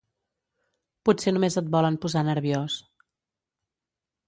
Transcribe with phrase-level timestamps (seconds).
[1.09, 2.81] Potser només et volen posar nerviós.